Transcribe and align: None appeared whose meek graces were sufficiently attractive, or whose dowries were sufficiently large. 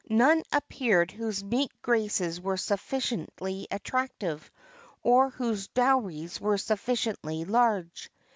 None 0.09 0.41
appeared 0.51 1.11
whose 1.11 1.43
meek 1.43 1.79
graces 1.83 2.41
were 2.41 2.57
sufficiently 2.57 3.67
attractive, 3.69 4.49
or 5.03 5.29
whose 5.29 5.67
dowries 5.67 6.41
were 6.41 6.57
sufficiently 6.57 7.45
large. 7.45 8.09